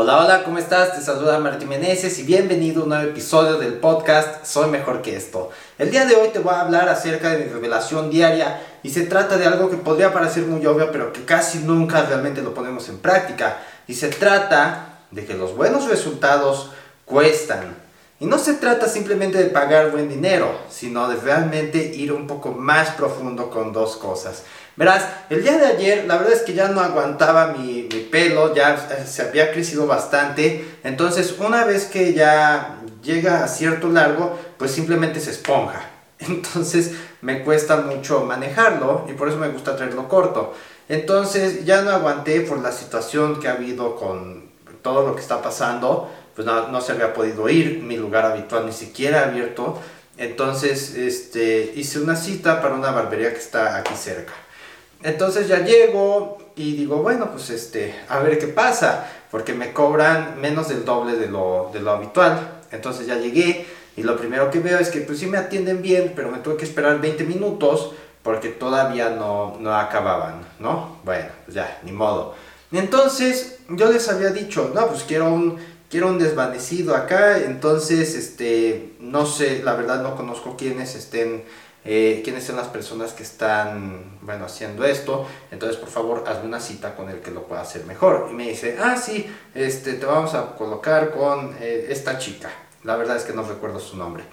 [0.00, 0.94] Hola, hola, ¿cómo estás?
[0.94, 5.16] Te saluda Martín Meneses y bienvenido a un nuevo episodio del podcast Soy Mejor que
[5.16, 5.50] esto.
[5.76, 9.06] El día de hoy te voy a hablar acerca de mi revelación diaria y se
[9.06, 12.88] trata de algo que podría parecer muy obvio pero que casi nunca realmente lo ponemos
[12.88, 13.58] en práctica.
[13.88, 16.70] Y se trata de que los buenos resultados
[17.04, 17.74] cuestan.
[18.20, 22.50] Y no se trata simplemente de pagar buen dinero, sino de realmente ir un poco
[22.50, 24.42] más profundo con dos cosas.
[24.76, 28.76] Verás, el día de ayer la verdad es que ya no aguantaba mi, pelo, ya
[29.06, 30.78] se había crecido bastante.
[30.82, 35.88] Entonces una vez que ya llega a cierto largo, pues simplemente se esponja.
[36.18, 40.54] Entonces me cuesta mucho manejarlo y por eso me gusta traerlo corto.
[40.88, 44.48] Entonces ya no aguanté por la situación que ha habido con
[44.82, 48.72] todo lo que está pasando pues no, se había podido ir, mi lugar habitual ni
[48.72, 49.76] siquiera abierto.
[50.16, 54.32] Entonces este, hice una cita para una barbería que está aquí cerca.
[55.02, 60.40] Entonces ya llego y digo, bueno, pues este, a ver qué pasa, porque me cobran
[60.40, 62.60] menos del doble de lo, de lo habitual.
[62.70, 63.66] Entonces ya llegué
[63.96, 66.56] y lo primero que veo es que pues sí me atienden bien, pero me tuve
[66.56, 71.00] que esperar 20 minutos porque todavía no, no acababan, ¿no?
[71.02, 72.36] Bueno, pues ya, ni modo.
[72.70, 78.94] Entonces yo les había dicho, no, pues quiero un quiero un desvanecido acá, entonces, este,
[79.00, 81.44] no sé, la verdad no conozco quiénes estén,
[81.84, 86.60] eh, quiénes son las personas que están, bueno, haciendo esto, entonces por favor hazme una
[86.60, 88.28] cita con el que lo pueda hacer mejor.
[88.30, 92.50] Y me dice, ah, sí, este, te vamos a colocar con eh, esta chica,
[92.84, 94.24] la verdad es que no recuerdo su nombre.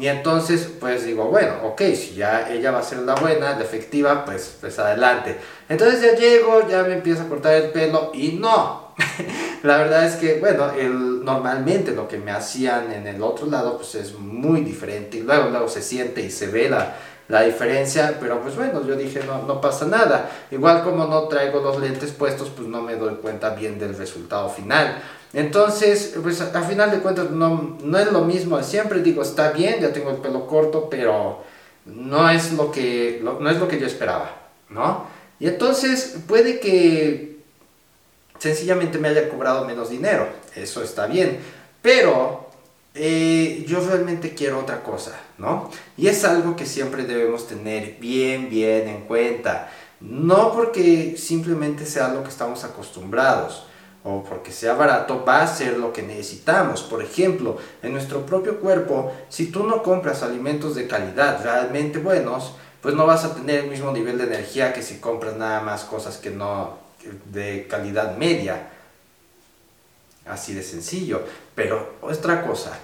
[0.00, 3.62] Y entonces, pues digo, bueno, ok, si ya ella va a ser la buena, la
[3.62, 5.38] efectiva, pues, pues adelante.
[5.68, 8.94] Entonces ya llego, ya me empiezo a cortar el pelo y no,
[9.64, 13.78] la verdad es que, bueno, el, normalmente lo que me hacían en el otro lado
[13.78, 16.96] pues es muy diferente y luego, luego se siente y se ve la,
[17.28, 20.30] la diferencia, pero pues bueno, yo dije no, no pasa nada.
[20.50, 24.50] Igual como no traigo los lentes puestos, pues no me doy cuenta bien del resultado
[24.50, 24.98] final.
[25.32, 28.62] Entonces, pues a final de cuentas no, no es lo mismo.
[28.62, 31.42] Siempre digo, está bien, ya tengo el pelo corto, pero
[31.86, 34.30] no es lo que, no es lo que yo esperaba,
[34.68, 35.06] ¿no?
[35.40, 37.33] Y entonces puede que
[38.38, 40.28] sencillamente me haya cobrado menos dinero.
[40.54, 41.38] Eso está bien.
[41.82, 42.48] Pero
[42.94, 45.70] eh, yo realmente quiero otra cosa, ¿no?
[45.96, 49.70] Y es algo que siempre debemos tener bien, bien en cuenta.
[50.00, 53.66] No porque simplemente sea lo que estamos acostumbrados
[54.04, 56.82] o porque sea barato, va a ser lo que necesitamos.
[56.82, 62.54] Por ejemplo, en nuestro propio cuerpo, si tú no compras alimentos de calidad realmente buenos,
[62.82, 65.84] pues no vas a tener el mismo nivel de energía que si compras nada más
[65.84, 66.83] cosas que no,
[67.26, 68.70] de calidad media.
[70.26, 71.22] Así de sencillo.
[71.54, 72.78] Pero otra cosa,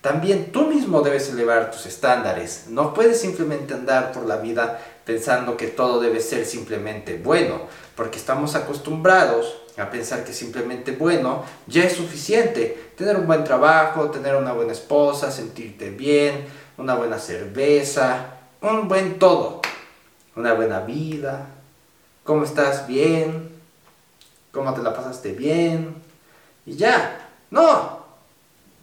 [0.00, 2.66] también tú mismo debes elevar tus estándares.
[2.68, 7.62] No puedes simplemente andar por la vida pensando que todo debe ser simplemente bueno,
[7.96, 12.92] porque estamos acostumbrados a pensar que simplemente bueno ya es suficiente.
[12.96, 19.18] Tener un buen trabajo, tener una buena esposa, sentirte bien, una buena cerveza, un buen
[19.18, 19.60] todo,
[20.36, 21.57] una buena vida.
[22.28, 22.86] ¿Cómo estás?
[22.86, 23.48] Bien
[24.52, 25.94] cómo te la pasaste bien
[26.66, 27.26] y ya.
[27.50, 28.00] No,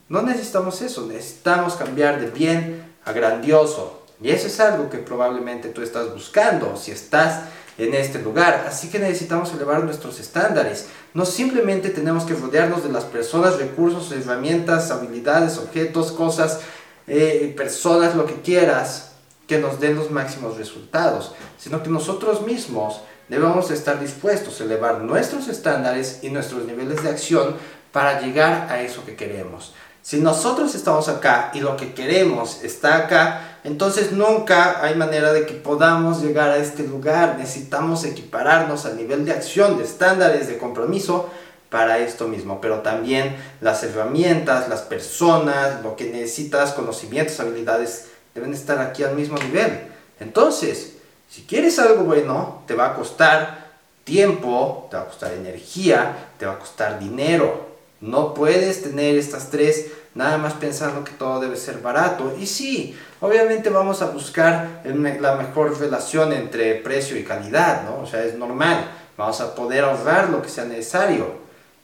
[0.09, 4.01] no necesitamos eso, necesitamos cambiar de bien a grandioso.
[4.19, 7.43] Y eso es algo que probablemente tú estás buscando si estás
[7.77, 8.65] en este lugar.
[8.67, 10.87] Así que necesitamos elevar nuestros estándares.
[11.13, 16.61] No simplemente tenemos que rodearnos de las personas, recursos, herramientas, habilidades, objetos, cosas,
[17.05, 19.11] eh, personas, lo que quieras,
[19.47, 25.01] que nos den los máximos resultados, sino que nosotros mismos debemos estar dispuestos a elevar
[25.01, 27.55] nuestros estándares y nuestros niveles de acción
[27.91, 29.73] para llegar a eso que queremos.
[30.01, 35.47] Si nosotros estamos acá y lo que queremos está acá, entonces nunca hay manera de
[35.47, 37.37] que podamos llegar a este lugar.
[37.39, 41.31] Necesitamos equipararnos al nivel de acción, de estándares, de compromiso
[41.71, 48.53] para esto mismo, pero también las herramientas, las personas, lo que necesitas, conocimientos, habilidades, deben
[48.53, 49.87] estar aquí al mismo nivel.
[50.19, 50.94] Entonces,
[51.29, 53.65] si quieres algo bueno, te va a costar
[54.03, 57.65] tiempo, te va a costar energía, te va a costar dinero.
[58.01, 62.33] No puedes tener estas tres nada más pensando que todo debe ser barato.
[62.39, 68.03] Y sí, obviamente vamos a buscar la mejor relación entre precio y calidad, ¿no?
[68.03, 68.89] O sea, es normal.
[69.17, 71.27] Vamos a poder ahorrar lo que sea necesario,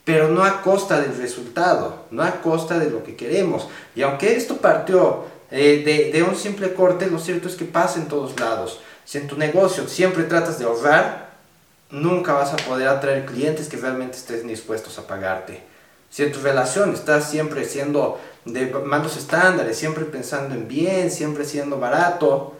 [0.04, 3.68] pero no a costa del resultado, no a costa de lo que queremos.
[3.96, 8.00] Y aunque esto partió eh, de, de un simple corte, lo cierto es que pasa
[8.00, 8.80] en todos lados.
[9.06, 11.32] Si en tu negocio siempre tratas de ahorrar,
[11.90, 15.64] nunca vas a poder atraer clientes que realmente estén dispuestos a pagarte.
[16.10, 21.46] Si en tu relación estás siempre siendo de malos estándares, siempre pensando en bien, siempre
[21.46, 22.54] siendo barato,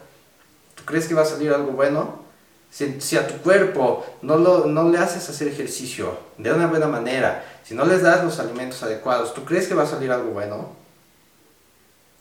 [0.74, 2.22] ¿tú crees que va a salir algo bueno?
[2.70, 7.44] Si, a tu cuerpo no, lo, no le haces hacer ejercicio de una buena manera,
[7.62, 10.70] si no les das los alimentos adecuados, ¿tú crees que va a salir algo bueno?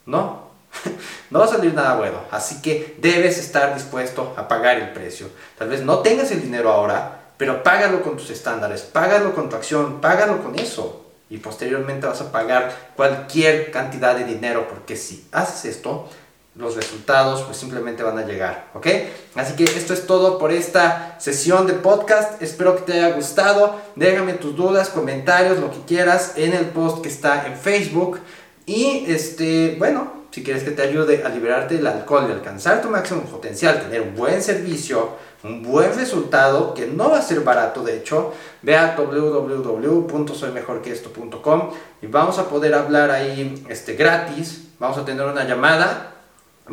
[0.06, 0.50] No,
[1.32, 2.20] no va a salir nada bueno.
[2.30, 5.30] Así que debes estar dispuesto a pagar el precio.
[5.58, 9.56] Tal vez no tengas el dinero ahora, pero págalo con tus estándares, págalo con tu
[9.56, 11.06] acción, págalo con eso.
[11.30, 16.10] Y posteriormente vas a pagar cualquier cantidad de dinero, porque si haces esto,
[16.56, 18.88] los resultados pues simplemente van a llegar, ¿ok?
[19.36, 23.80] Así que esto es todo por esta sesión de podcast, espero que te haya gustado,
[23.96, 28.20] déjame tus dudas, comentarios, lo que quieras en el post que está en Facebook
[28.66, 32.90] y este, bueno, si quieres que te ayude a liberarte del alcohol y alcanzar tu
[32.90, 35.10] máximo potencial, tener un buen servicio,
[35.44, 41.70] un buen resultado, que no va a ser barato de hecho, ve a www.soymejorqueesto.com
[42.02, 46.08] y vamos a poder hablar ahí este, gratis, vamos a tener una llamada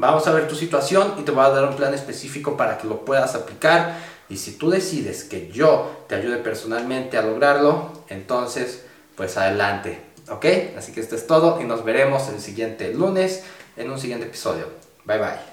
[0.00, 2.86] Vamos a ver tu situación y te voy a dar un plan específico para que
[2.86, 3.96] lo puedas aplicar.
[4.28, 8.84] Y si tú decides que yo te ayude personalmente a lograrlo, entonces,
[9.16, 10.07] pues adelante.
[10.30, 10.46] ¿Ok?
[10.76, 13.44] Así que esto es todo y nos veremos el siguiente lunes
[13.76, 14.66] en un siguiente episodio.
[15.04, 15.47] Bye bye.